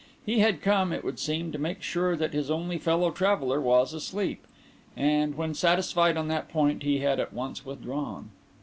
He 0.25 0.39
had 0.39 0.63
come, 0.63 0.91
it 0.91 1.03
would 1.03 1.19
seem, 1.19 1.51
to 1.51 1.59
make 1.59 1.83
sure 1.83 2.15
that 2.15 2.33
his 2.33 2.49
only 2.49 2.79
fellow 2.79 3.11
traveller 3.11 3.61
was 3.61 3.93
asleep; 3.93 4.47
and, 4.97 5.35
when 5.35 5.53
satisfied 5.53 6.17
on 6.17 6.27
that 6.27 6.49
point, 6.49 6.81
he 6.81 6.97
had 7.01 7.19
at 7.19 7.33
once 7.33 7.63
withdrawn. 7.63 8.31